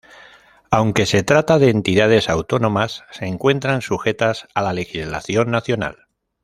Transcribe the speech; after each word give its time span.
Aunque 0.71 1.05
se 1.05 1.21
trata 1.21 1.59
de 1.59 1.69
entidades 1.69 2.27
autónomas, 2.31 3.03
se 3.11 3.27
encuentran 3.27 3.83
sujetas 3.83 4.47
a 4.55 4.63
la 4.63 4.73
legislación 4.73 5.51
nacional. 5.51 6.07